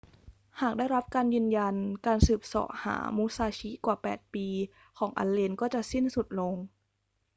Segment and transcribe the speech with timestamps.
[0.61, 4.47] หากได้รับการยืนยัน การสืบเสาะหามุซาชิกว่า 8 ปี
[4.99, 6.55] ของอัลเลนก็จะเสร็จสิ้นลง